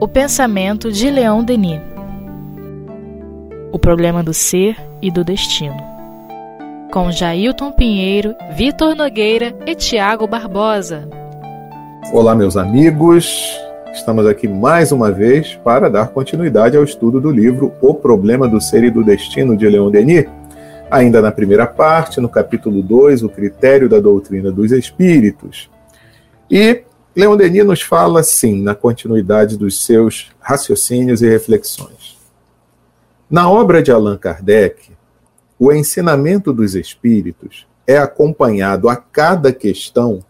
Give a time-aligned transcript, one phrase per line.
[0.00, 1.80] O pensamento de Leon Denis.
[3.72, 5.76] O problema do ser e do destino.
[6.92, 11.08] Com Jailton Pinheiro, Vitor Nogueira e Tiago Barbosa.
[12.12, 13.58] Olá, meus amigos.
[13.92, 18.60] Estamos aqui mais uma vez para dar continuidade ao estudo do livro O Problema do
[18.60, 20.26] Ser e do Destino de Leon Denis.
[20.88, 25.68] Ainda na primeira parte, no capítulo 2, o critério da doutrina dos espíritos.
[26.48, 26.84] E
[27.16, 32.18] Leon Denis nos fala, sim, na continuidade dos seus raciocínios e reflexões.
[33.30, 34.90] Na obra de Allan Kardec,
[35.56, 40.24] o ensinamento dos espíritos é acompanhado a cada questão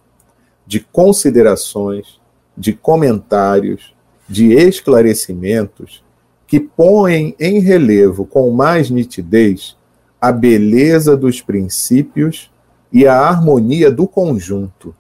[0.67, 2.21] de considerações,
[2.55, 3.95] de comentários,
[4.29, 6.05] de esclarecimentos
[6.47, 9.75] que põem em relevo com mais nitidez
[10.21, 12.51] a beleza dos princípios
[12.93, 14.95] e a harmonia do conjunto.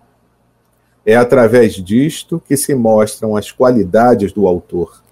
[1.06, 5.02] É através disto que se mostram as qualidades do autor.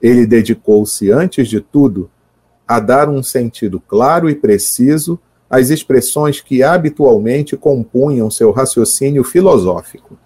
[0.00, 2.10] Ele dedicou-se, antes de tudo,
[2.66, 10.16] a dar um sentido claro e preciso às expressões que habitualmente compunham seu raciocínio filosófico.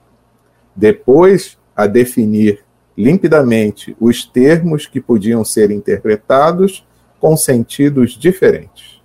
[0.77, 2.63] Depois, a definir
[2.97, 6.87] limpidamente os termos que podiam ser interpretados
[7.19, 9.01] com sentidos diferentes.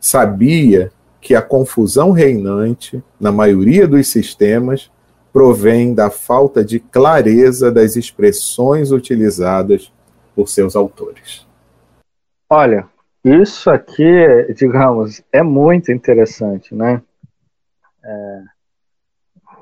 [0.00, 4.90] Sabia que a confusão reinante na maioria dos sistemas
[5.32, 9.92] provém da falta de clareza das expressões utilizadas
[10.34, 11.46] por seus autores.
[12.50, 12.86] Olha,
[13.24, 17.02] isso aqui, digamos, é muito interessante, né?
[18.02, 18.42] É,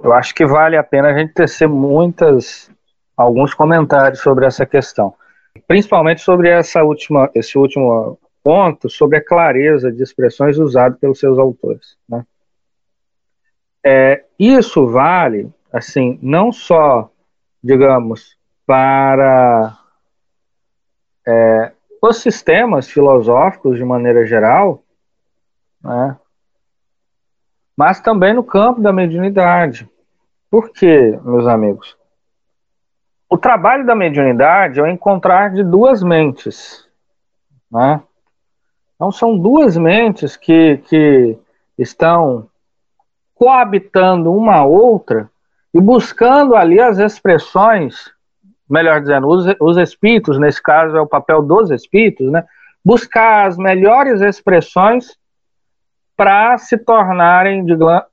[0.05, 2.71] eu acho que vale a pena a gente tecer muitas,
[3.17, 5.15] alguns comentários sobre essa questão,
[5.67, 11.37] principalmente sobre essa última, esse último ponto, sobre a clareza de expressões usadas pelos seus
[11.37, 12.25] autores, né?
[13.85, 17.11] É, isso vale, assim, não só,
[17.61, 19.77] digamos, para
[21.27, 24.81] é, os sistemas filosóficos de maneira geral,
[25.83, 26.17] né?
[27.77, 29.91] mas também no campo da mediunidade.
[30.49, 31.99] Por quê, meus amigos?
[33.29, 36.89] O trabalho da mediunidade é o encontrar de duas mentes.
[37.69, 38.01] Né?
[38.97, 41.39] Então, são duas mentes que, que
[41.79, 42.49] estão
[43.35, 45.31] coabitando uma outra
[45.73, 48.17] e buscando ali as expressões
[48.69, 52.45] melhor dizendo, os, os espíritos, nesse caso é o papel dos espíritos, né?
[52.85, 55.17] buscar as melhores expressões
[56.17, 57.65] para se tornarem,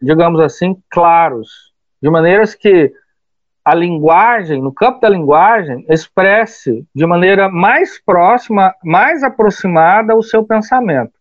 [0.02, 1.72] digamos assim, claros,
[2.02, 2.94] de maneiras que
[3.64, 10.44] a linguagem, no campo da linguagem, expresse de maneira mais próxima, mais aproximada o seu
[10.44, 11.14] pensamento.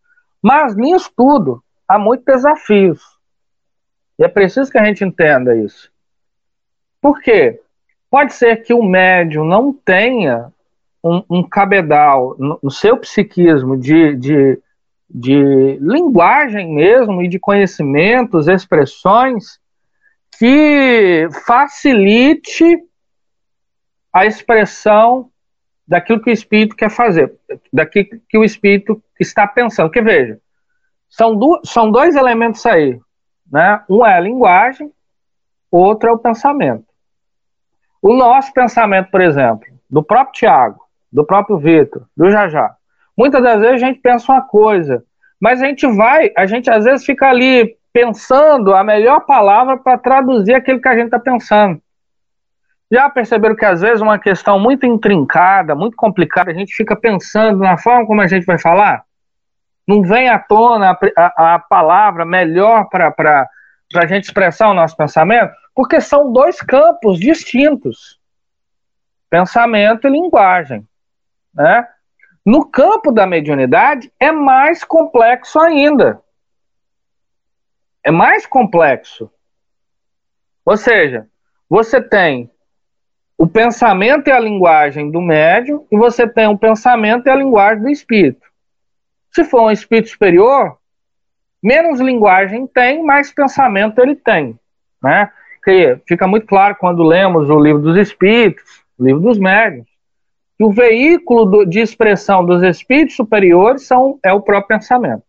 [0.42, 3.00] Mas nisso tudo há muitos desafios.
[4.18, 5.90] E é preciso que a gente entenda isso.
[7.00, 7.60] Por quê?
[8.10, 10.52] Pode ser que o médium não tenha
[11.02, 14.58] um, um cabedal no, no, seu psiquismo de, de,
[15.08, 19.61] de linguagem mesmo e de conhecimentos, expressões
[20.42, 22.76] que facilite
[24.12, 25.30] a expressão
[25.86, 27.32] daquilo que o espírito quer fazer,
[27.72, 29.86] daquilo que o espírito está pensando.
[29.86, 30.40] Porque veja,
[31.08, 32.98] são, são dois elementos aí,
[33.52, 33.84] né?
[33.88, 34.90] Um é a linguagem,
[35.70, 36.86] outro é o pensamento.
[38.02, 40.80] O nosso pensamento, por exemplo, do próprio Tiago,
[41.12, 42.74] do próprio Vitor, do Jajá,
[43.16, 45.04] muitas das vezes a gente pensa uma coisa,
[45.40, 49.98] mas a gente vai, a gente às vezes fica ali pensando a melhor palavra para
[49.98, 51.80] traduzir aquilo que a gente está pensando.
[52.90, 57.58] Já perceberam que às vezes uma questão muito intrincada, muito complicada, a gente fica pensando
[57.58, 59.04] na forma como a gente vai falar?
[59.86, 63.48] Não vem à tona a, a, a palavra melhor para
[63.96, 65.52] a gente expressar o nosso pensamento?
[65.74, 68.20] Porque são dois campos distintos:
[69.30, 70.86] pensamento e linguagem.
[71.54, 71.86] Né?
[72.44, 76.20] No campo da mediunidade, é mais complexo ainda.
[78.04, 79.30] É mais complexo.
[80.64, 81.28] Ou seja,
[81.68, 82.50] você tem
[83.36, 87.82] o pensamento e a linguagem do médium e você tem o pensamento e a linguagem
[87.82, 88.46] do espírito.
[89.30, 90.78] Se for um espírito superior,
[91.62, 94.58] menos linguagem tem, mais pensamento ele tem.
[95.02, 95.30] Né?
[95.62, 99.86] que fica muito claro quando lemos o livro dos espíritos, o livro dos médiuns,
[100.58, 105.22] que o veículo do, de expressão dos espíritos superiores são, é o próprio pensamento.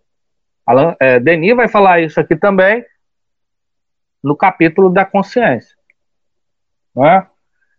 [0.66, 2.86] Alan, é, Denis vai falar isso aqui também
[4.24, 5.76] no capítulo da consciência.
[6.96, 7.28] Né?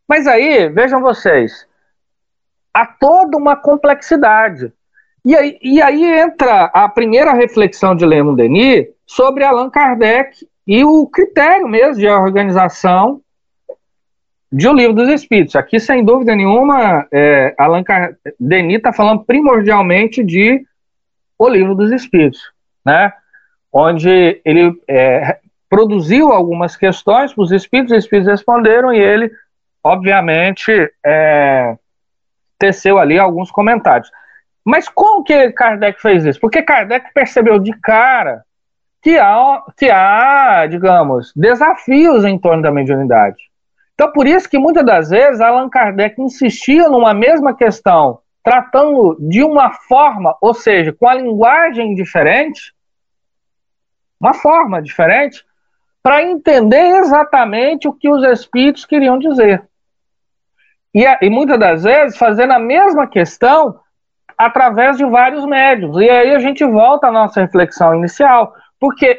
[0.07, 1.67] Mas aí, vejam vocês,
[2.73, 4.73] há toda uma complexidade.
[5.25, 10.85] E aí, e aí entra a primeira reflexão de Leon Denis sobre Allan Kardec e
[10.85, 13.23] o critério mesmo de organização
[14.53, 15.57] de O Livro dos Espíritos.
[15.57, 20.67] Aqui, sem dúvida nenhuma, é, Allan Kardec, Denis está falando primordialmente de
[21.39, 22.53] O Livro dos Espíritos,
[22.85, 23.13] né?
[23.73, 25.39] onde ele é,
[25.69, 29.31] produziu algumas questões para os espíritos, os espíritos responderam e ele,
[29.83, 30.71] obviamente,
[31.05, 31.77] é,
[32.59, 34.09] teceu ali alguns comentários.
[34.65, 36.41] Mas como que Kardec fez isso?
[36.41, 38.45] Porque Kardec percebeu de cara
[39.03, 43.37] que há, que há, digamos, desafios em torno da mediunidade.
[43.95, 49.43] Então, por isso que muitas das vezes Allan Kardec insistia numa mesma questão, tratando de
[49.43, 52.75] uma forma, ou seja, com a linguagem diferente,
[54.21, 55.45] uma forma diferente,
[56.03, 59.67] para entender exatamente o que os espíritos queriam dizer.
[60.95, 63.81] E, e muitas das vezes fazendo a mesma questão
[64.37, 65.97] através de vários médiums.
[65.97, 68.55] E aí a gente volta à nossa reflexão inicial.
[68.79, 69.19] Porque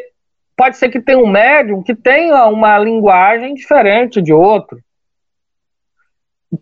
[0.56, 4.80] pode ser que tenha um médium que tenha uma linguagem diferente de outro.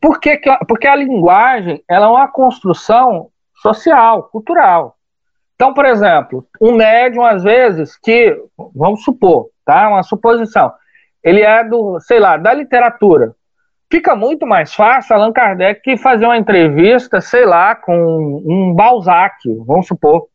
[0.01, 3.29] Por que, porque a linguagem ela é uma construção
[3.63, 4.97] social, cultural.
[5.55, 8.37] Então, por exemplo, um médium, às vezes, que,
[8.75, 9.87] vamos supor, tá?
[9.87, 10.73] Uma suposição,
[11.23, 13.33] ele é do, sei lá, da literatura.
[13.89, 19.35] Fica muito mais fácil Allan Kardec fazer uma entrevista, sei lá, com um Balzac,
[19.65, 20.27] vamos supor.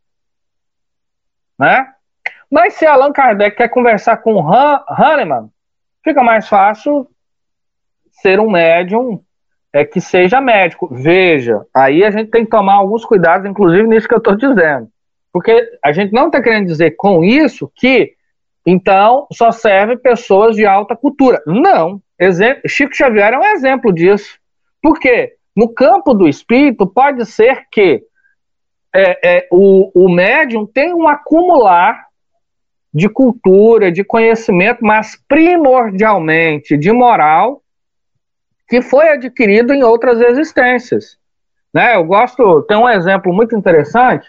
[1.59, 1.87] Né?
[2.51, 5.51] Mas se Allan Kardec quer conversar com Han Hahnemann,
[6.05, 7.09] fica mais fácil
[8.11, 9.23] ser um médium
[9.73, 10.89] é que seja médico.
[10.91, 14.89] Veja, aí a gente tem que tomar alguns cuidados, inclusive nisso que eu estou dizendo.
[15.33, 18.15] Porque a gente não está querendo dizer com isso que,
[18.67, 21.43] então, só serve pessoas de alta cultura.
[21.47, 22.01] Não.
[22.19, 24.39] Exemplo, Chico Xavier é um exemplo disso.
[24.83, 25.35] Por quê?
[25.55, 28.03] No campo do espírito, pode ser que
[28.95, 32.07] é, é, o, o médium tenha um acumular
[32.93, 37.63] de cultura, de conhecimento, mas primordialmente de moral,
[38.69, 41.17] que foi adquirido em outras existências.
[41.73, 41.97] Né?
[41.97, 44.29] Eu gosto, tem um exemplo muito interessante,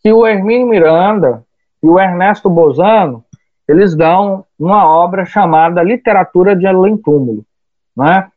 [0.00, 1.44] que o Hermínio Miranda
[1.82, 3.24] e o Ernesto Bozano,
[3.66, 7.44] eles dão uma obra chamada Literatura de Além Túmulo,
[7.96, 8.28] né?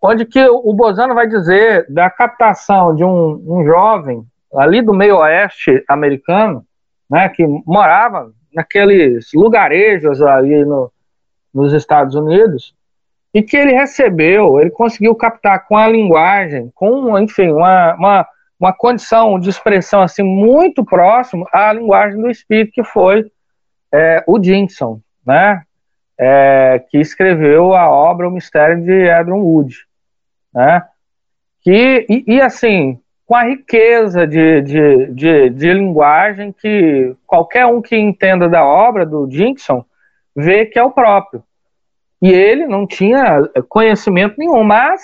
[0.00, 4.24] onde que o Bozano vai dizer da captação de um, um jovem
[4.54, 6.64] ali do meio oeste americano,
[7.10, 10.92] né, que morava naqueles lugarejos ali no,
[11.52, 12.74] nos Estados Unidos,
[13.36, 18.28] e que ele recebeu, ele conseguiu captar com a linguagem, com, enfim, uma, uma,
[18.58, 23.30] uma condição de expressão assim muito próximo à linguagem do espírito, que foi
[23.92, 25.62] é, o Dinson, né?
[26.18, 29.76] É, que escreveu a obra O Mistério de Edron Wood,
[30.54, 30.82] né?
[31.60, 37.82] Que, e, e assim, com a riqueza de, de, de, de, linguagem que qualquer um
[37.82, 39.84] que entenda da obra do Dixon
[40.34, 41.44] vê que é o próprio.
[42.26, 45.00] E ele não tinha conhecimento nenhum, mas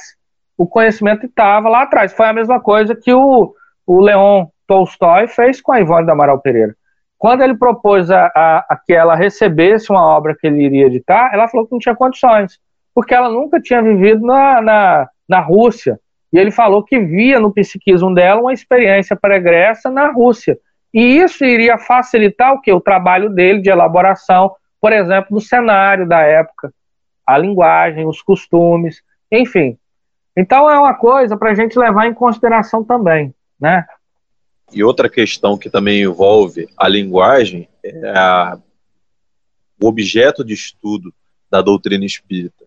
[0.58, 2.12] o conhecimento estava lá atrás.
[2.12, 3.54] Foi a mesma coisa que o,
[3.86, 6.74] o Leon Tolstói fez com a Ivone da Amaral Pereira.
[7.16, 11.30] Quando ele propôs a, a, a que ela recebesse uma obra que ele iria editar,
[11.32, 12.58] ela falou que não tinha condições,
[12.92, 16.00] porque ela nunca tinha vivido na, na, na Rússia,
[16.32, 20.58] e ele falou que via no psiquismo dela uma experiência pregressa na Rússia.
[20.92, 22.72] E isso iria facilitar o que?
[22.72, 26.72] O trabalho dele de elaboração, por exemplo, do cenário da época,
[27.26, 29.78] a linguagem, os costumes, enfim.
[30.36, 33.86] Então é uma coisa para a gente levar em consideração também, né?
[34.72, 38.58] E outra questão que também envolve a linguagem é a,
[39.80, 41.12] o objeto de estudo
[41.50, 42.64] da doutrina espírita,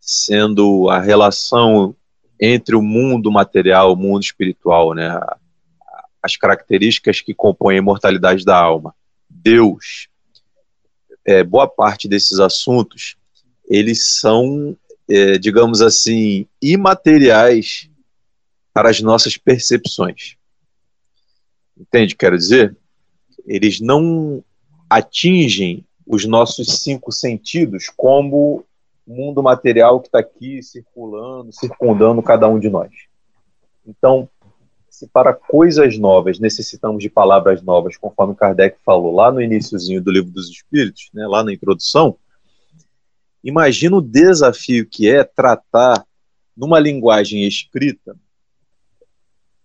[0.00, 1.94] sendo a relação
[2.40, 5.20] entre o mundo material e o mundo espiritual, né?
[6.22, 8.94] As características que compõem a imortalidade da alma.
[9.28, 10.08] Deus.
[11.24, 13.16] É, boa parte desses assuntos,
[13.68, 14.76] eles são,
[15.08, 17.90] é, digamos assim, imateriais
[18.72, 20.36] para as nossas percepções.
[21.76, 22.16] Entende?
[22.16, 22.76] Quero dizer,
[23.46, 24.42] eles não
[24.88, 28.64] atingem os nossos cinco sentidos como
[29.06, 32.90] mundo material que está aqui circulando, circundando cada um de nós.
[33.86, 34.28] Então,
[34.88, 40.10] se para coisas novas necessitamos de palavras novas, conforme Kardec falou lá no iníciozinho do
[40.10, 42.16] livro dos Espíritos, né, lá na introdução,
[43.48, 46.04] imagina o desafio que é tratar
[46.56, 48.16] numa linguagem escrita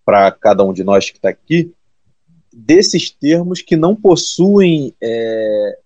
[0.05, 1.73] para cada um de nós que está aqui
[2.53, 5.79] desses termos que não possuem é,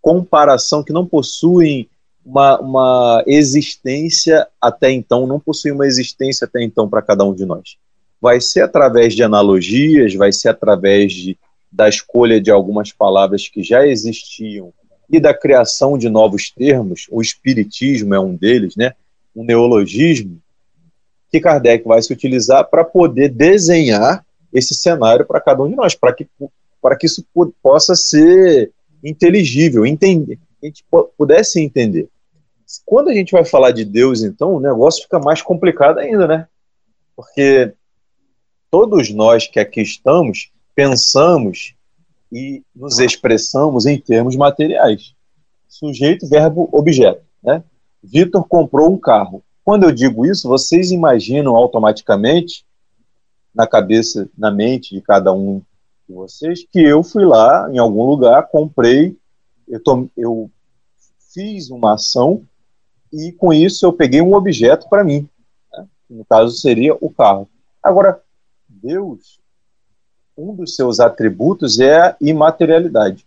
[0.00, 1.90] comparação, que não possuem
[2.24, 7.44] uma, uma existência até então, não possui uma existência até então para cada um de
[7.44, 7.76] nós.
[8.20, 11.36] Vai ser através de analogias, vai ser através de,
[11.70, 14.72] da escolha de algumas palavras que já existiam
[15.12, 18.94] e da criação de novos termos, o espiritismo é um deles, né?
[19.36, 20.40] um neologismo
[21.30, 25.94] que Kardec vai se utilizar para poder desenhar esse cenário para cada um de nós,
[25.94, 26.26] para que,
[26.80, 27.24] para que isso
[27.62, 28.70] possa ser
[29.04, 30.84] inteligível, entender, a gente
[31.16, 32.08] pudesse entender.
[32.84, 36.46] Quando a gente vai falar de Deus, então, o negócio fica mais complicado ainda, né?
[37.14, 37.72] Porque
[38.70, 41.74] todos nós que aqui estamos pensamos
[42.32, 45.14] e nos expressamos em termos materiais.
[45.68, 47.22] Sujeito, verbo, objeto.
[47.42, 47.62] Né?
[48.02, 49.44] Vitor comprou um carro.
[49.62, 52.64] Quando eu digo isso, vocês imaginam automaticamente,
[53.54, 55.60] na cabeça, na mente de cada um
[56.08, 59.14] de vocês, que eu fui lá em algum lugar, comprei,
[59.68, 60.50] eu, tô, eu
[61.32, 62.42] fiz uma ação
[63.12, 65.28] e com isso eu peguei um objeto para mim.
[65.70, 65.86] Né?
[66.08, 67.46] No caso seria o carro.
[67.82, 68.22] Agora,
[68.66, 69.41] Deus,
[70.36, 73.26] um dos seus atributos é a imaterialidade.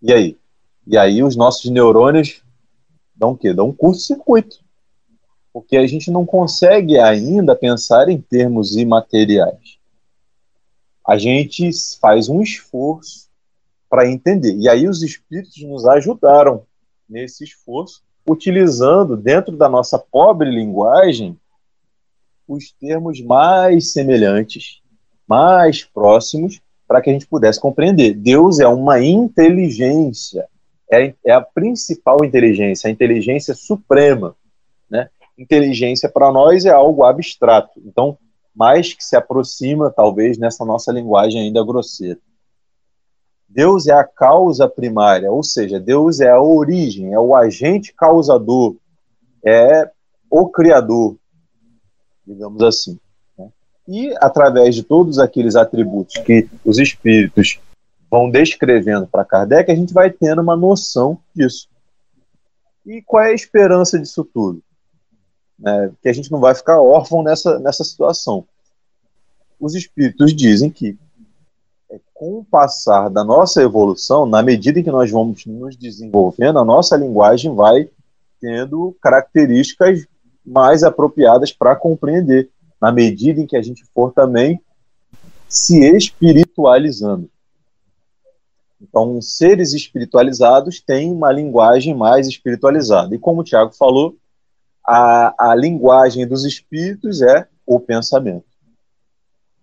[0.00, 0.38] E aí?
[0.86, 2.42] E aí os nossos neurônios
[3.14, 3.52] dão o quê?
[3.52, 4.58] Dão um curto-circuito.
[5.52, 9.78] Porque a gente não consegue ainda pensar em termos imateriais.
[11.06, 13.28] A gente faz um esforço
[13.88, 14.56] para entender.
[14.56, 16.66] E aí os espíritos nos ajudaram
[17.08, 21.38] nesse esforço, utilizando dentro da nossa pobre linguagem
[22.48, 24.82] os termos mais semelhantes,
[25.26, 28.14] mais próximos, para que a gente pudesse compreender.
[28.14, 30.46] Deus é uma inteligência,
[30.90, 34.36] é, é a principal inteligência, a inteligência suprema.
[34.88, 35.08] Né?
[35.36, 38.18] Inteligência para nós é algo abstrato, então,
[38.54, 42.20] mais que se aproxima, talvez, nessa nossa linguagem ainda grosseira.
[43.48, 48.76] Deus é a causa primária, ou seja, Deus é a origem, é o agente causador,
[49.44, 49.90] é
[50.30, 51.16] o criador,
[52.26, 52.98] digamos assim.
[53.86, 57.60] E através de todos aqueles atributos que os espíritos
[58.10, 61.68] vão descrevendo para Kardec, a gente vai tendo uma noção disso.
[62.86, 64.62] E qual é a esperança disso tudo?
[65.66, 68.44] É, que a gente não vai ficar órfão nessa, nessa situação.
[69.58, 70.98] Os espíritos dizem que
[71.90, 76.58] é, com o passar da nossa evolução, na medida em que nós vamos nos desenvolvendo,
[76.58, 77.88] a nossa linguagem vai
[78.40, 80.06] tendo características
[80.44, 82.50] mais apropriadas para compreender,
[82.84, 84.60] na medida em que a gente for também
[85.48, 87.30] se espiritualizando.
[88.78, 93.14] Então, seres espiritualizados têm uma linguagem mais espiritualizada.
[93.14, 94.18] E como o Tiago falou,
[94.86, 98.44] a, a linguagem dos espíritos é o pensamento.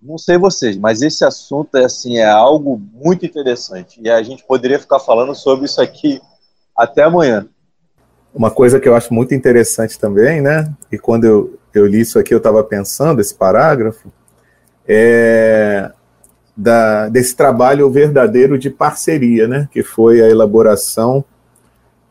[0.01, 4.43] Não sei vocês, mas esse assunto é assim é algo muito interessante e a gente
[4.47, 6.19] poderia ficar falando sobre isso aqui
[6.75, 7.47] até amanhã.
[8.33, 10.71] Uma coisa que eu acho muito interessante também, né?
[10.91, 14.11] E quando eu, eu li isso aqui, eu estava pensando, esse parágrafo,
[14.87, 15.91] é
[16.55, 19.67] da, desse trabalho verdadeiro de parceria, né?
[19.71, 21.23] Que foi a elaboração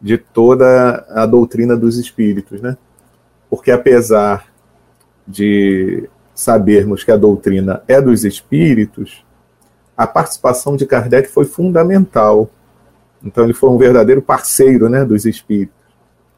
[0.00, 2.76] de toda a doutrina dos espíritos, né?
[3.48, 4.46] Porque apesar
[5.26, 9.24] de sabermos que a doutrina é dos espíritos,
[9.96, 12.48] a participação de Kardec foi fundamental.
[13.22, 15.76] Então ele foi um verdadeiro parceiro, né, dos espíritos.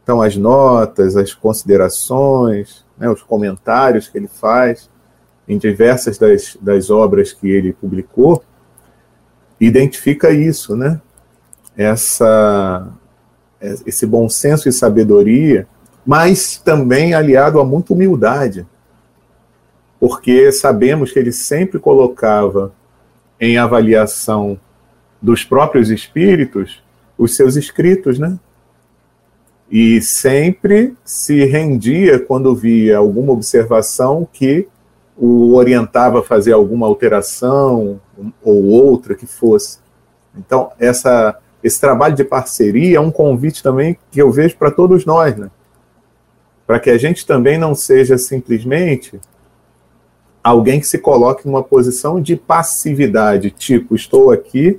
[0.03, 4.91] Então, as notas, as considerações, né, os comentários que ele faz
[5.47, 8.43] em diversas das, das obras que ele publicou,
[9.61, 11.01] identifica isso, né?
[11.77, 12.89] Essa,
[13.87, 15.67] esse bom senso e sabedoria,
[16.05, 18.67] mas também aliado a muita humildade,
[20.01, 22.73] porque sabemos que ele sempre colocava
[23.41, 24.59] em avaliação
[25.21, 26.83] dos próprios espíritos
[27.17, 28.39] os seus escritos, né?
[29.73, 34.69] E sempre se rendia quando via alguma observação que
[35.17, 37.99] o orientava a fazer alguma alteração
[38.45, 39.79] ou outra que fosse.
[40.37, 45.07] Então, essa, esse trabalho de parceria é um convite também que eu vejo para todos
[45.07, 45.51] nós, né?
[46.67, 49.19] Para que a gente também não seja simplesmente
[50.45, 54.79] alguém que se coloque numa posição de passividade, tipo, estou aqui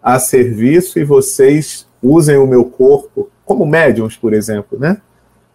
[0.00, 4.96] a serviço e vocês usem o meu corpo como médiums, por exemplo, né?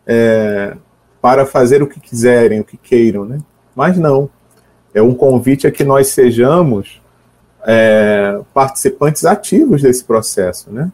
[0.06, 0.76] É,
[1.20, 3.40] para fazer o que quiserem, o que queiram, né?
[3.76, 4.30] Mas não.
[4.94, 7.02] É um convite a que nós sejamos
[7.66, 10.92] é, participantes ativos desse processo, né?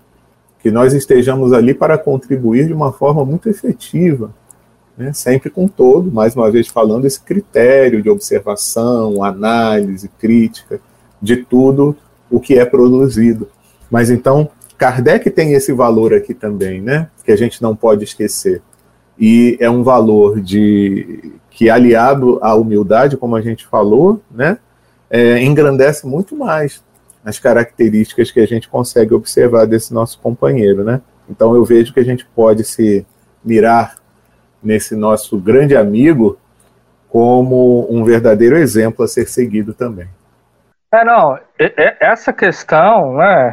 [0.60, 4.34] Que nós estejamos ali para contribuir de uma forma muito efetiva,
[4.98, 5.12] né?
[5.12, 10.80] sempre com todo, mais uma vez falando, esse critério de observação, análise, crítica
[11.22, 11.98] de tudo
[12.32, 13.50] o que é produzido.
[13.92, 14.50] Mas então,
[14.84, 17.08] Kardec tem esse valor aqui também, né?
[17.24, 18.62] Que a gente não pode esquecer.
[19.18, 24.58] E é um valor de que aliado à humildade, como a gente falou, né?
[25.10, 26.84] É, engrandece muito mais
[27.24, 31.00] as características que a gente consegue observar desse nosso companheiro, né?
[31.30, 33.06] Então eu vejo que a gente pode se
[33.42, 33.96] mirar
[34.62, 36.38] nesse nosso grande amigo
[37.08, 40.10] como um verdadeiro exemplo a ser seguido também.
[40.92, 41.40] É, não,
[42.02, 43.52] essa questão, né,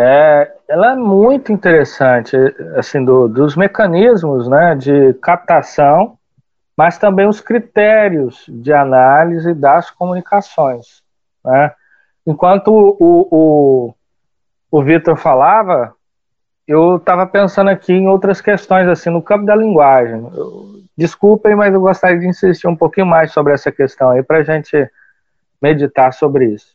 [0.00, 2.34] é, ela é muito interessante,
[2.74, 6.16] assim, do, dos mecanismos, né, de captação,
[6.74, 11.02] mas também os critérios de análise das comunicações,
[11.44, 11.74] né.
[12.26, 13.94] Enquanto o, o,
[14.70, 15.94] o Vitor falava,
[16.66, 20.22] eu estava pensando aqui em outras questões, assim, no campo da linguagem.
[20.96, 24.42] Desculpem, mas eu gostaria de insistir um pouquinho mais sobre essa questão aí, para a
[24.42, 24.90] gente
[25.60, 26.74] meditar sobre isso.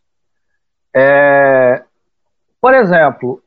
[0.94, 1.84] É,
[2.66, 3.44] por exemplo,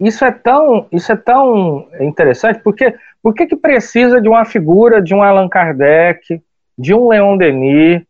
[0.00, 5.14] isso é tão, isso é tão interessante, porque por que, precisa de uma figura de
[5.14, 6.42] um Allan Kardec,
[6.76, 8.02] de um Leon Denis,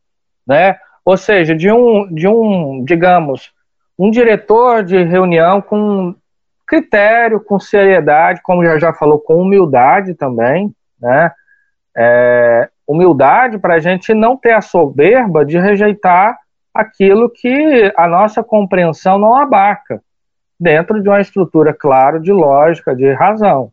[0.46, 0.78] né?
[1.04, 3.52] Ou seja, de um, de um, digamos,
[3.98, 6.14] um diretor de reunião com
[6.66, 11.30] critério, com seriedade, como já já falou, com humildade também, né?
[11.94, 16.38] É, humildade para a gente não ter a soberba de rejeitar
[16.72, 20.02] aquilo que a nossa compreensão não abarca,
[20.58, 23.72] dentro de uma estrutura, claro, de lógica, de razão,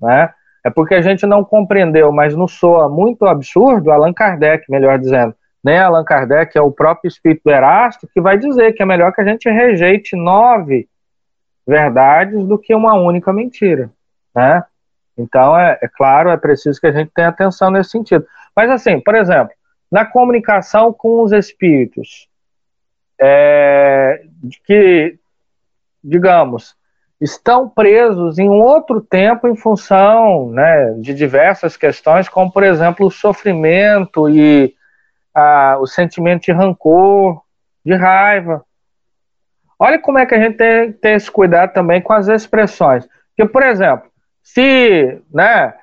[0.00, 0.32] né?
[0.64, 5.34] É porque a gente não compreendeu, mas não soa muito absurdo, Allan Kardec, melhor dizendo,
[5.62, 5.78] né?
[5.80, 9.24] Allan Kardec é o próprio espírito Erasto que vai dizer que é melhor que a
[9.24, 10.88] gente rejeite nove
[11.66, 13.90] verdades do que uma única mentira,
[14.34, 14.64] né?
[15.18, 18.24] Então, é, é, claro, é preciso que a gente tenha atenção nesse sentido.
[18.54, 19.52] Mas, assim, por exemplo,
[19.90, 22.28] na comunicação com os espíritos,
[23.20, 24.22] é,
[24.64, 25.18] que,
[26.02, 26.76] digamos,
[27.20, 33.06] estão presos em um outro tempo em função né, de diversas questões, como, por exemplo,
[33.06, 34.74] o sofrimento e
[35.34, 37.42] a, o sentimento de rancor,
[37.84, 38.64] de raiva.
[39.78, 43.08] Olha como é que a gente tem, tem esse cuidado também com as expressões.
[43.36, 44.10] Porque, por exemplo,
[44.42, 45.74] se né,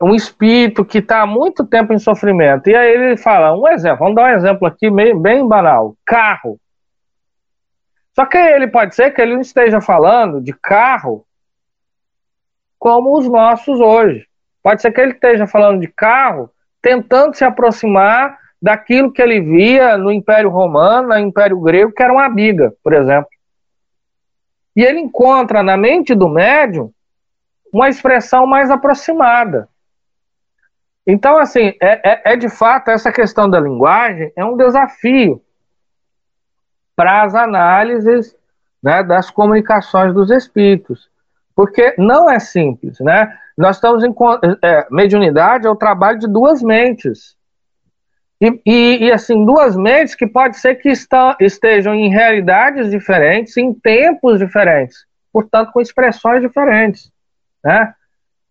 [0.00, 3.98] um espírito que está há muito tempo em sofrimento, e aí ele fala, um exemplo,
[3.98, 6.58] vamos dar um exemplo aqui meio, bem banal, carro.
[8.16, 11.26] Só que ele pode ser que ele não esteja falando de carro
[12.78, 14.26] como os nossos hoje.
[14.62, 16.50] Pode ser que ele esteja falando de carro
[16.80, 22.12] tentando se aproximar daquilo que ele via no Império Romano, no Império Grego, que era
[22.12, 23.28] uma biga, por exemplo.
[24.74, 26.90] E ele encontra na mente do médium
[27.70, 29.68] uma expressão mais aproximada.
[31.06, 35.42] Então, assim, é, é, é de fato essa questão da linguagem é um desafio
[36.96, 38.34] para as análises
[38.82, 41.08] né, das comunicações dos espíritos,
[41.54, 43.36] porque não é simples, né?
[43.56, 44.14] Nós estamos em
[44.62, 47.36] é, mediunidade é o trabalho de duas mentes.
[48.40, 53.56] E, e, e, assim, duas mentes que pode ser que está, estejam em realidades diferentes,
[53.56, 57.10] em tempos diferentes, portanto, com expressões diferentes,
[57.64, 57.94] né?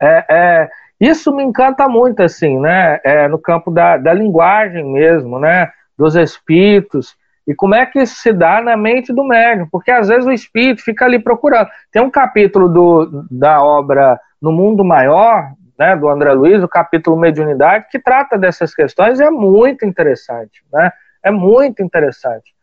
[0.01, 2.99] É, é, isso me encanta muito, assim, né?
[3.03, 5.71] É, no campo da, da linguagem mesmo, né?
[5.97, 7.15] Dos espíritos.
[7.47, 9.67] E como é que se dá na mente do médium?
[9.71, 11.69] Porque às vezes o espírito fica ali procurando.
[11.91, 17.17] Tem um capítulo do, da obra No Mundo Maior, né, do André Luiz, o capítulo
[17.17, 20.91] Mediunidade, que trata dessas questões e é muito interessante, né?
[21.23, 22.53] É muito interessante.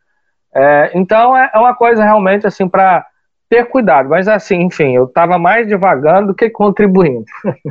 [0.54, 3.06] É, então é, é uma coisa realmente assim para
[3.48, 7.24] ter cuidado, mas assim, enfim, eu estava mais devagando do que contribuindo.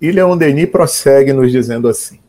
[0.00, 2.20] Leon Denis prossegue nos dizendo assim: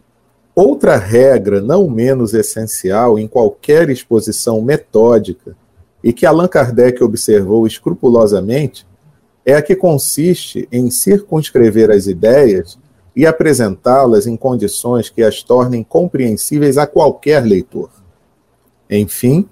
[0.56, 5.56] outra regra não menos essencial em qualquer exposição metódica
[6.02, 8.88] e que Allan Kardec observou escrupulosamente
[9.46, 12.80] é a que consiste em circunscrever as ideias
[13.16, 17.90] e apresentá-las em condições que as tornem compreensíveis a qualquer leitor.
[18.90, 19.48] Enfim,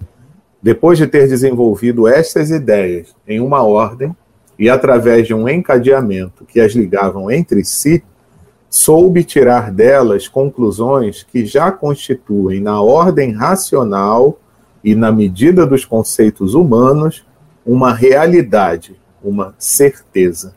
[0.62, 4.14] depois de ter desenvolvido estas ideias em uma ordem
[4.58, 8.02] e através de um encadeamento que as ligavam entre si,
[8.74, 14.38] soube tirar delas conclusões que já constituem, na ordem racional
[14.82, 17.24] e na medida dos conceitos humanos,
[17.64, 20.54] uma realidade uma certeza.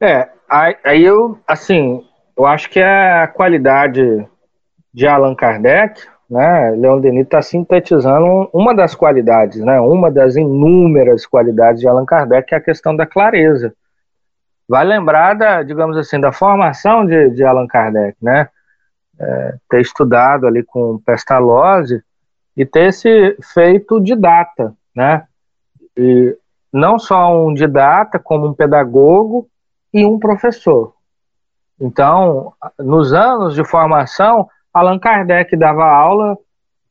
[0.00, 2.04] É, aí eu, assim,
[2.36, 4.26] eu acho que a qualidade
[4.92, 11.26] de Allan Kardec, né, Leon Denis está sintetizando uma das qualidades, né, uma das inúmeras
[11.26, 13.74] qualidades de Allan Kardec, que é a questão da clareza.
[14.68, 18.48] Vai lembrar da, digamos assim, da formação de, de Allan Kardec, né,
[19.18, 22.02] é, ter estudado ali com Pestalozzi
[22.56, 25.24] e ter se feito didata, né,
[25.96, 26.36] e
[26.72, 29.48] não só um didata, como um pedagogo
[29.92, 30.94] e um professor.
[31.80, 36.36] Então, nos anos de formação, Allan Kardec dava aula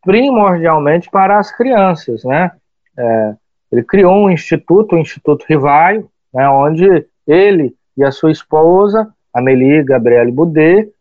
[0.01, 2.51] primordialmente para as crianças, né?
[2.97, 3.36] É,
[3.71, 9.83] ele criou um instituto, o Instituto Rivaio, né, onde ele e a sua esposa Amélie
[9.83, 10.93] Gabrielle Boudet,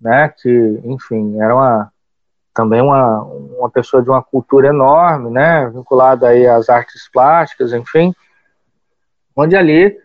[0.00, 1.92] né, que, enfim, era uma,
[2.54, 8.14] também uma, uma pessoa de uma cultura enorme, né, vinculada aí às artes plásticas, enfim,
[9.36, 9.96] onde ali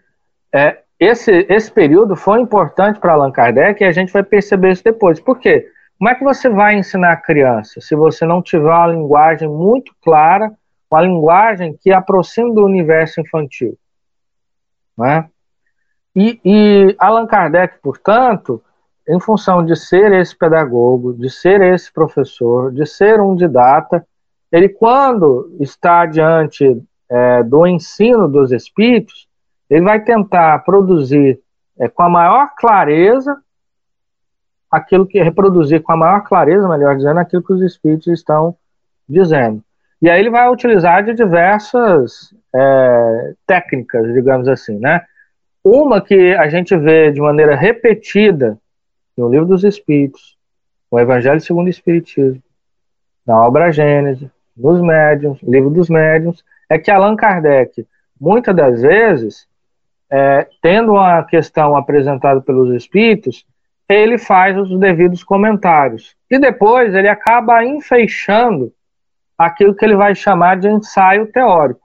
[0.53, 4.83] é, esse, esse período foi importante para Allan Kardec e a gente vai perceber isso
[4.83, 5.19] depois.
[5.19, 5.71] Por quê?
[5.97, 9.93] Como é que você vai ensinar a criança se você não tiver uma linguagem muito
[10.01, 10.51] clara,
[10.91, 13.77] uma linguagem que aproxime do universo infantil?
[14.97, 15.29] Né?
[16.15, 18.61] E, e Allan Kardec, portanto,
[19.07, 24.05] em função de ser esse pedagogo, de ser esse professor, de ser um didata,
[24.51, 29.27] ele, quando está diante é, do ensino dos espíritos,
[29.69, 31.39] ele vai tentar produzir
[31.79, 33.37] é, com a maior clareza
[34.69, 38.55] aquilo que reproduzir com a maior clareza, melhor dizendo, aquilo que os espíritos estão
[39.07, 39.63] dizendo.
[40.01, 45.03] E aí ele vai utilizar de diversas é, técnicas, digamos assim, né?
[45.63, 48.57] Uma que a gente vê de maneira repetida
[49.17, 50.37] no Livro dos Espíritos,
[50.91, 52.41] no Evangelho segundo o Espiritismo,
[53.25, 57.85] na obra Gênesis, nos Médiuns, Livro dos Médiuns, é que Allan Kardec,
[58.19, 59.47] muitas das vezes,
[60.09, 63.45] é, tendo uma questão apresentada pelos espíritos,
[63.87, 66.15] ele faz os devidos comentários.
[66.29, 68.71] E depois ele acaba enfeixando
[69.37, 71.81] aquilo que ele vai chamar de ensaio teórico.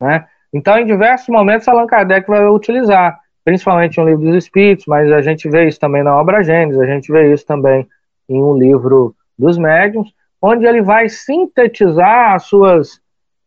[0.00, 0.26] Né?
[0.52, 5.22] Então, em diversos momentos, Allan Kardec vai utilizar, principalmente no livro dos Espíritos, mas a
[5.22, 7.88] gente vê isso também na obra Gênesis, a gente vê isso também
[8.28, 13.00] em um livro dos Médiuns, onde ele vai sintetizar as suas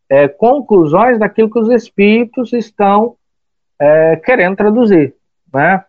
[0.10, 3.16] é, conclusões daquilo que os Espíritos estão
[3.80, 5.14] é, querendo traduzir,
[5.54, 5.84] né?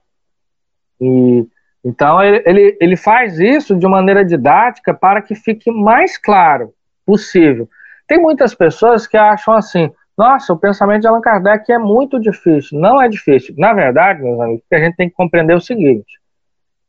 [1.00, 1.46] E,
[1.85, 6.74] então, ele, ele faz isso de maneira didática para que fique mais claro
[7.07, 7.68] possível.
[8.09, 12.79] Tem muitas pessoas que acham assim, nossa, o pensamento de Allan Kardec é muito difícil.
[12.79, 13.55] Não é difícil.
[13.59, 16.18] Na verdade, meus amigos, a gente tem que compreender o seguinte: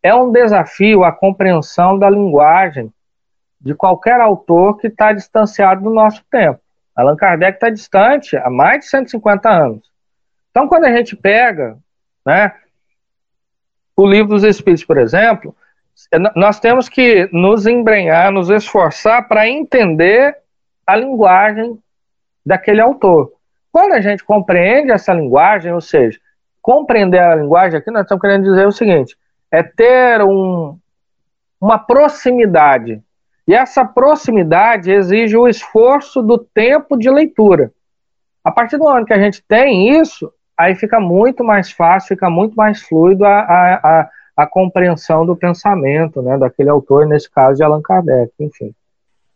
[0.02, 2.92] é um desafio a compreensão da linguagem
[3.60, 6.60] de qualquer autor que está distanciado do nosso tempo.
[6.96, 9.92] Allan Kardec está distante há mais de 150 anos.
[10.50, 11.78] Então, quando a gente pega
[12.26, 12.54] né,
[13.96, 15.56] o livro dos Espíritos, por exemplo,
[16.36, 20.38] nós temos que nos embrenhar, nos esforçar para entender
[20.86, 21.78] a linguagem
[22.48, 23.34] daquele autor.
[23.72, 26.18] Quando a gente compreende essa linguagem, ou seja,
[26.62, 29.18] compreender a linguagem aqui, nós estamos querendo dizer o seguinte:
[29.52, 30.78] é ter um,
[31.60, 33.02] uma proximidade.
[33.46, 37.72] E essa proximidade exige o esforço do tempo de leitura.
[38.44, 42.30] A partir do momento que a gente tem isso, aí fica muito mais fácil, fica
[42.30, 47.58] muito mais fluido a, a, a, a compreensão do pensamento né, daquele autor, nesse caso
[47.58, 48.74] de Allan Kardec, enfim.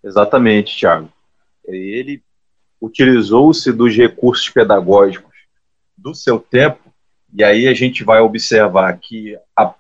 [0.04, 1.10] Exatamente, Tiago.
[1.66, 2.22] Ele
[2.82, 5.32] utilizou-se dos recursos pedagógicos
[5.96, 6.92] do seu tempo,
[7.34, 9.74] e aí a gente vai observar que a,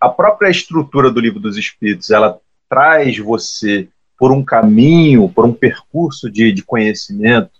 [0.00, 5.52] a própria estrutura do Livro dos Espíritos, ela traz você por um caminho, por um
[5.52, 7.52] percurso de, de conhecimento,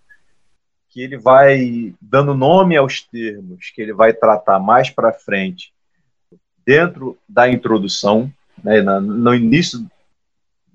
[0.91, 5.73] que ele vai dando nome aos termos, que ele vai tratar mais para frente,
[6.67, 8.31] dentro da introdução,
[8.63, 9.87] né, no início,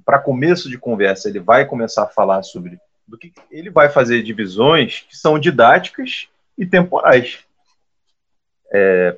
[0.06, 4.24] para começo de conversa, ele vai começar a falar sobre do que ele vai fazer
[4.24, 7.39] divisões que são didáticas e temporais.
[8.72, 9.18] É,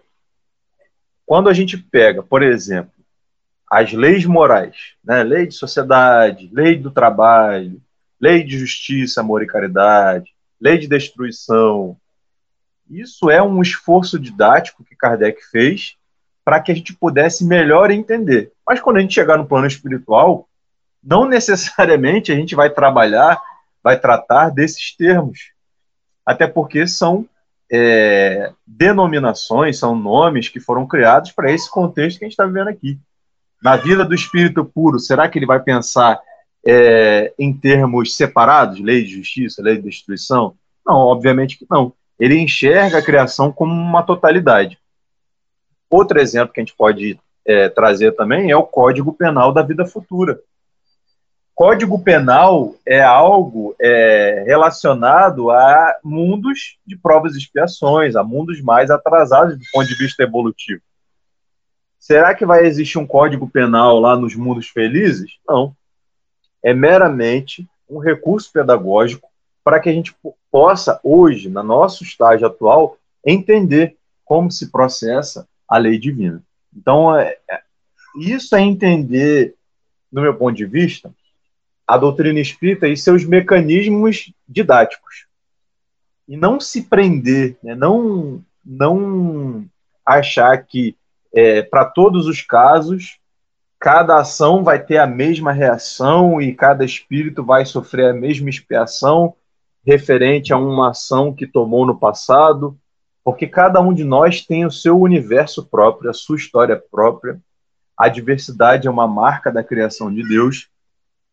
[1.26, 2.92] quando a gente pega, por exemplo,
[3.70, 7.82] as leis morais, né, lei de sociedade, lei do trabalho,
[8.20, 11.98] lei de justiça, amor e caridade, lei de destruição,
[12.90, 15.98] isso é um esforço didático que Kardec fez
[16.44, 18.52] para que a gente pudesse melhor entender.
[18.66, 20.48] Mas quando a gente chegar no plano espiritual,
[21.04, 23.42] não necessariamente a gente vai trabalhar
[23.86, 25.52] vai tratar desses termos.
[26.26, 27.30] Até porque são
[27.72, 32.70] é, denominações, são nomes que foram criados para esse contexto que a gente está vivendo
[32.70, 32.98] aqui.
[33.62, 36.20] Na vida do espírito puro, será que ele vai pensar
[36.66, 40.56] é, em termos separados, lei de justiça, lei de destruição?
[40.84, 41.94] Não, obviamente que não.
[42.20, 44.80] Ele enxerga a criação como uma totalidade.
[45.92, 49.86] Outro exemplo que a gente pode é, trazer também é o Código Penal da Vida
[49.86, 50.40] Futura,
[51.56, 58.92] Código Penal é algo é, relacionado a mundos de provas e expiações, a mundos mais
[58.92, 60.82] atrasados do ponto de vista evolutivo.
[61.98, 65.38] Será que vai existir um Código Penal lá nos mundos felizes?
[65.48, 65.74] Não.
[66.62, 69.30] É meramente um recurso pedagógico
[69.64, 70.14] para que a gente
[70.52, 76.44] possa, hoje, no nosso estágio atual, entender como se processa a lei divina.
[76.76, 77.62] Então, é, é,
[78.20, 79.56] isso é entender,
[80.12, 81.12] no meu ponto de vista,
[81.88, 85.28] a doutrina espírita e seus mecanismos didáticos.
[86.28, 87.76] E não se prender, né?
[87.76, 89.66] não, não
[90.06, 90.96] achar que
[91.34, 93.20] é, para todos os casos,
[93.80, 99.36] cada ação vai ter a mesma reação e cada espírito vai sofrer a mesma expiação
[99.86, 102.76] referente a uma ação que tomou no passado,
[103.24, 107.40] porque cada um de nós tem o seu universo próprio, a sua história própria.
[107.96, 110.68] A diversidade é uma marca da criação de Deus.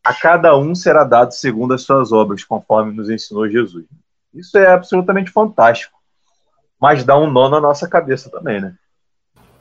[0.04, 3.84] A cada um será dado segundo as suas obras, conforme nos ensinou Jesus.
[4.34, 5.96] Isso é absolutamente fantástico,
[6.80, 8.74] mas dá um nó na nossa cabeça também, né?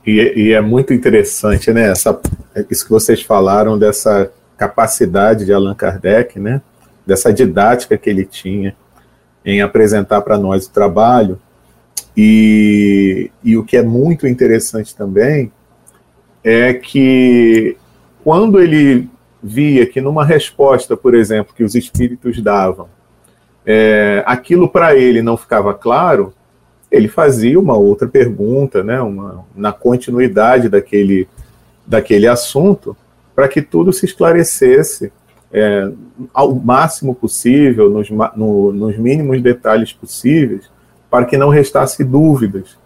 [0.06, 1.91] E, e, é muito interessante, né?
[1.91, 2.19] Essa,
[2.69, 6.62] isso que vocês falaram dessa capacidade de Allan Kardec, né?
[7.06, 8.75] Dessa didática que ele tinha
[9.45, 11.39] em apresentar para nós o trabalho.
[12.17, 15.51] E, e o que é muito interessante também
[16.43, 17.77] é que
[18.23, 19.10] quando ele
[19.41, 22.88] via que numa resposta, por exemplo, que os espíritos davam,
[23.65, 26.34] é, aquilo para ele não ficava claro,
[26.91, 31.27] ele fazia uma outra pergunta, né, uma, na continuidade daquele,
[31.88, 32.95] daquele assunto,
[33.34, 35.12] para que tudo se esclarecesse
[35.54, 35.89] é,
[36.34, 40.69] ao máximo possível, nos, no, nos mínimos detalhes possíveis,
[41.10, 42.77] para que não restasse dúvidas.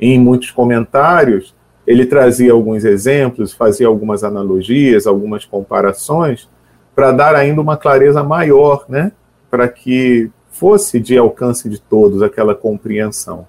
[0.00, 1.54] Em muitos comentários,
[1.86, 6.48] ele trazia alguns exemplos, fazia algumas analogias, algumas comparações,
[6.94, 9.12] para dar ainda uma clareza maior, né,
[9.50, 13.46] para que fosse de alcance de todos aquela compreensão.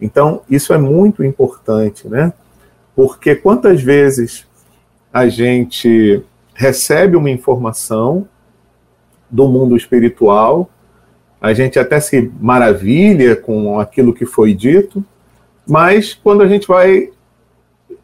[0.00, 2.32] Então, isso é muito importante, né?
[2.96, 4.46] Porque quantas vezes
[5.12, 8.26] a gente recebe uma informação
[9.30, 10.68] do mundo espiritual,
[11.40, 15.04] a gente até se maravilha com aquilo que foi dito,
[15.66, 17.10] mas quando a gente vai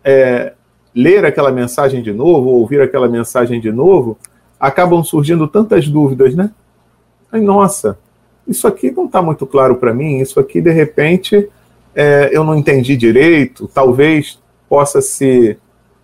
[0.06, 0.52] é,
[0.94, 4.16] ler aquela mensagem de novo, ouvir aquela mensagem de novo,
[4.58, 6.50] acabam surgindo tantas dúvidas, né?
[7.32, 7.98] Ai, nossa,
[8.46, 11.48] isso aqui não está muito claro para mim, isso aqui de repente
[11.92, 14.38] é, eu não entendi direito, talvez
[14.68, 15.58] possa se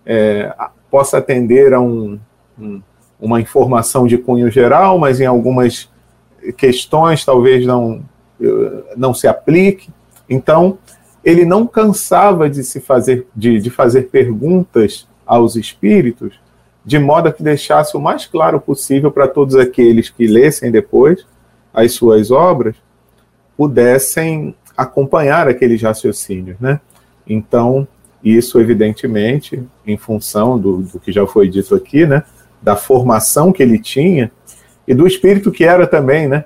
[0.05, 0.53] é,
[0.91, 2.19] possa atender a um,
[2.59, 2.81] um,
[3.19, 5.89] uma informação de cunho geral, mas em algumas
[6.57, 8.03] questões talvez não
[8.97, 9.89] não se aplique.
[10.29, 10.77] Então
[11.23, 16.39] ele não cansava de se fazer de, de fazer perguntas aos espíritos
[16.85, 21.25] de modo que deixasse o mais claro possível para todos aqueles que lessem depois
[21.73, 22.75] as suas obras
[23.57, 26.79] pudessem acompanhar aqueles raciocínios, né?
[27.27, 27.87] Então,
[28.23, 32.23] isso, evidentemente, em função do, do que já foi dito aqui, né?
[32.61, 34.31] Da formação que ele tinha
[34.87, 36.45] e do espírito que era também, né?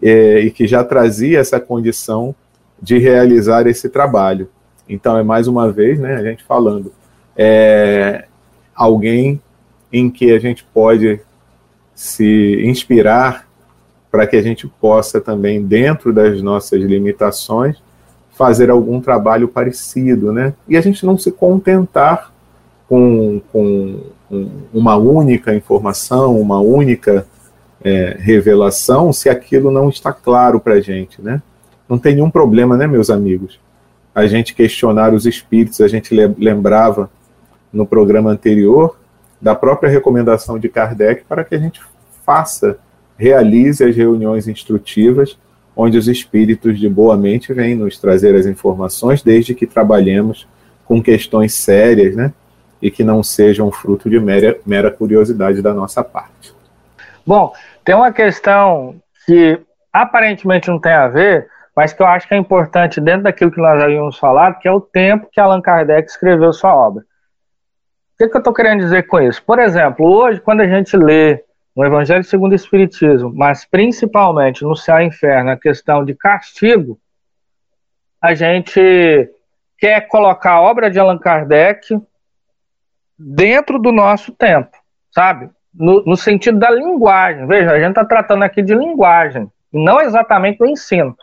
[0.00, 2.34] e, e que já trazia essa condição
[2.82, 4.48] de realizar esse trabalho.
[4.88, 6.92] Então, é mais uma vez, né, a gente falando,
[7.36, 8.24] é
[8.74, 9.40] alguém
[9.92, 11.20] em que a gente pode
[11.94, 13.46] se inspirar
[14.10, 17.80] para que a gente possa também, dentro das nossas limitações,
[18.32, 20.54] fazer algum trabalho parecido, né?
[20.68, 22.32] E a gente não se contentar
[22.88, 24.00] com, com
[24.72, 27.26] uma única informação, uma única
[27.82, 31.40] é, revelação, se aquilo não está claro para a gente, né?
[31.92, 33.60] Não tem nenhum problema, né, meus amigos?
[34.14, 37.10] A gente questionar os espíritos, a gente lembrava
[37.70, 38.96] no programa anterior
[39.38, 41.82] da própria recomendação de Kardec para que a gente
[42.24, 42.78] faça
[43.18, 45.38] realize as reuniões instrutivas,
[45.76, 50.48] onde os espíritos de boa mente vêm nos trazer as informações, desde que trabalhemos
[50.86, 52.32] com questões sérias, né?
[52.80, 56.54] E que não sejam fruto de mera, mera curiosidade da nossa parte.
[57.26, 57.52] Bom,
[57.84, 59.60] tem uma questão que
[59.92, 63.60] aparentemente não tem a ver, mas que eu acho que é importante dentro daquilo que
[63.60, 67.02] nós havíamos falado, que é o tempo que Allan Kardec escreveu sua obra.
[67.02, 69.42] O que, que eu estou querendo dizer com isso?
[69.42, 71.42] Por exemplo, hoje, quando a gente lê
[71.74, 76.98] no Evangelho segundo o Espiritismo, mas principalmente no céu e inferno, a questão de castigo,
[78.20, 79.30] a gente
[79.78, 81.98] quer colocar a obra de Allan Kardec
[83.18, 84.76] dentro do nosso tempo,
[85.10, 85.50] sabe?
[85.74, 87.46] No, no sentido da linguagem.
[87.46, 91.16] Veja, a gente está tratando aqui de linguagem, não exatamente do ensino.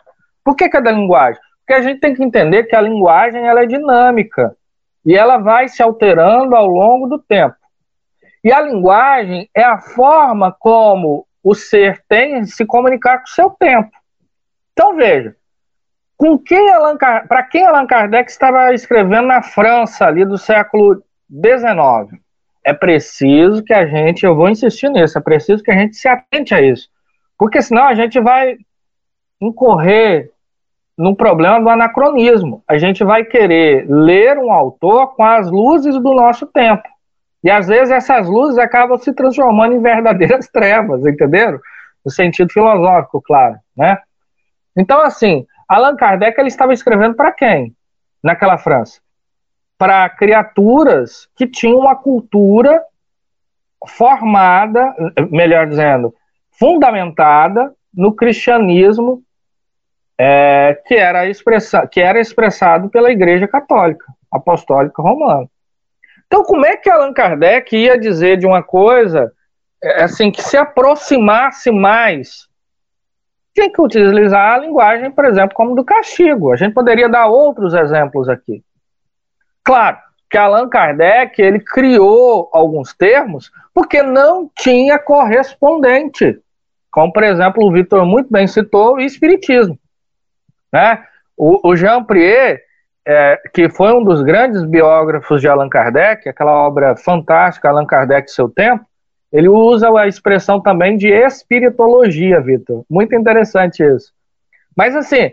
[0.44, 1.40] Por que, que é da linguagem?
[1.60, 4.56] Porque a gente tem que entender que a linguagem ela é dinâmica
[5.04, 7.56] e ela vai se alterando ao longo do tempo.
[8.42, 13.28] E a linguagem é a forma como o ser tem de se comunicar com o
[13.28, 13.90] seu tempo.
[14.72, 15.36] Então veja,
[16.16, 16.66] com quem
[16.98, 22.20] para quem Allan Kardec estava escrevendo na França ali do século XIX?
[22.64, 26.08] É preciso que a gente, eu vou insistir nisso, é preciso que a gente se
[26.08, 26.88] atente a isso,
[27.38, 28.58] porque senão a gente vai
[29.40, 30.30] incorrer
[30.96, 32.62] no problema do anacronismo.
[32.68, 36.86] A gente vai querer ler um autor com as luzes do nosso tempo.
[37.42, 41.58] E às vezes essas luzes acabam se transformando em verdadeiras trevas, entenderam?
[42.04, 43.98] No sentido filosófico, claro, né?
[44.76, 47.74] Então, assim, Allan Kardec ele estava escrevendo para quem
[48.22, 49.00] naquela França?
[49.80, 52.84] para criaturas que tinham uma cultura
[53.88, 54.94] formada,
[55.30, 56.14] melhor dizendo,
[56.50, 59.22] fundamentada no cristianismo
[60.22, 65.48] é, que, era expressa, que era expressado pela Igreja Católica Apostólica Romana.
[66.26, 69.32] Então, como é que Allan Kardec ia dizer de uma coisa
[69.82, 72.46] é, assim que se aproximasse mais?
[73.54, 76.52] Tinha que utilizar a linguagem, por exemplo, como do castigo.
[76.52, 78.62] A gente poderia dar outros exemplos aqui.
[79.64, 79.96] Claro
[80.30, 86.38] que Allan Kardec ele criou alguns termos porque não tinha correspondente,
[86.90, 89.78] como por exemplo o Vitor muito bem citou, o espiritismo.
[90.72, 91.02] Né?
[91.36, 92.60] O, o Jean Prier,
[93.06, 98.30] é, que foi um dos grandes biógrafos de Allan Kardec, aquela obra fantástica, Allan Kardec
[98.30, 98.84] seu tempo,
[99.32, 102.84] ele usa a expressão também de espiritologia, Vitor.
[102.90, 104.12] Muito interessante isso.
[104.76, 105.32] Mas assim,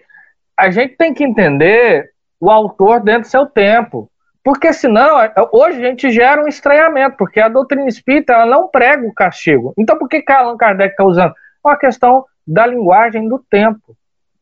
[0.55, 4.09] a gente tem que entender o autor dentro do seu tempo.
[4.43, 5.17] Porque senão,
[5.51, 9.73] hoje a gente gera um estranhamento, porque a doutrina espírita ela não prega o castigo.
[9.77, 11.31] Então por que Allan Kardec está usando?
[11.31, 13.96] É uma questão da linguagem do tempo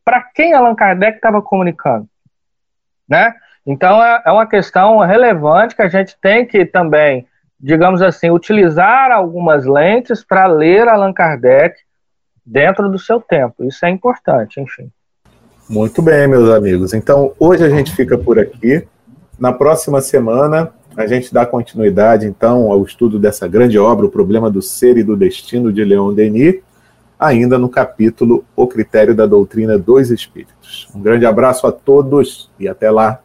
[0.06, 2.06] para quem Allan Kardec estava comunicando,
[3.08, 3.34] né?
[3.66, 7.26] Então é, é uma questão relevante que a gente tem que também,
[7.58, 11.74] digamos assim, utilizar algumas lentes para ler Allan Kardec
[12.44, 13.64] dentro do seu tempo.
[13.64, 14.88] Isso é importante, enfim.
[15.68, 16.94] Muito bem, meus amigos.
[16.94, 18.86] Então, hoje a gente fica por aqui.
[19.36, 24.48] Na próxima semana, a gente dá continuidade, então, ao estudo dessa grande obra, O Problema
[24.48, 26.62] do Ser e do Destino, de Leon Denis
[27.18, 30.88] ainda no capítulo O Critério da Doutrina dos Espíritos.
[30.94, 33.20] Um grande abraço a todos e até lá.